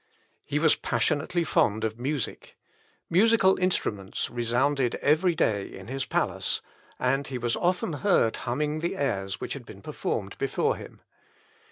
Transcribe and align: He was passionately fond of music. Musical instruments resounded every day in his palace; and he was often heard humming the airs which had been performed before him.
He 0.43 0.57
was 0.57 0.75
passionately 0.75 1.43
fond 1.43 1.83
of 1.83 1.99
music. 1.99 2.57
Musical 3.07 3.59
instruments 3.59 4.31
resounded 4.31 4.95
every 4.95 5.35
day 5.35 5.71
in 5.71 5.89
his 5.89 6.05
palace; 6.05 6.59
and 6.97 7.27
he 7.27 7.37
was 7.37 7.55
often 7.55 7.93
heard 7.93 8.37
humming 8.37 8.79
the 8.79 8.97
airs 8.97 9.39
which 9.39 9.53
had 9.53 9.63
been 9.63 9.83
performed 9.83 10.39
before 10.39 10.75
him. 10.75 11.01